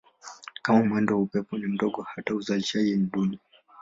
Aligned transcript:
Kama 0.61 0.83
mwendo 0.83 1.15
wa 1.15 1.21
upepo 1.21 1.57
ni 1.57 1.67
mdogo 1.67 2.01
hata 2.01 2.35
uzalishaji 2.35 2.95
ni 2.97 3.05
duni. 3.07 3.39